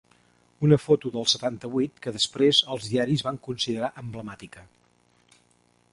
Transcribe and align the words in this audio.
Una 0.67 0.77
foto 0.85 1.11
del 1.15 1.27
setanta-vuit 1.33 2.01
que 2.05 2.13
després 2.17 2.63
els 2.77 2.89
diaris 2.95 3.25
van 3.29 3.39
considerar 3.49 3.91
emblemàtica. 4.05 4.65